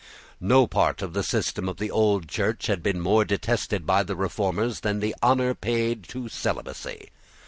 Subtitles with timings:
[0.39, 4.15] No part of the system of the old Church had been more detested by the
[4.15, 7.11] Reformers than the honour paid to celibacy.